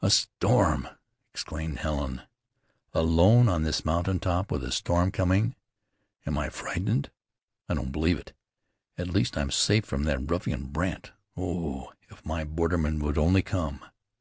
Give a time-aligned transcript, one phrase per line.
[0.00, 0.88] "A storm!"
[1.32, 2.22] exclaimed Helen.
[2.92, 5.56] "Alone on this mountain top with a storm coming.
[6.24, 7.10] Am I frightened?
[7.68, 8.32] I don't believe it.
[8.96, 11.10] At least I'm safe from that ruffian Brandt.
[11.36, 11.92] Oh!
[12.08, 13.84] if my borderman would only come!"